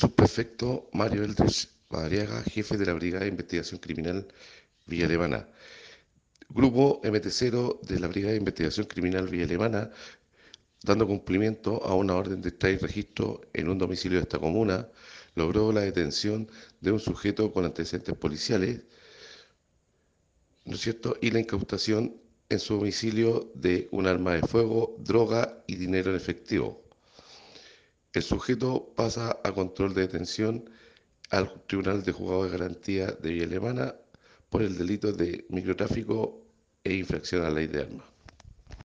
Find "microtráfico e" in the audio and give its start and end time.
35.48-36.94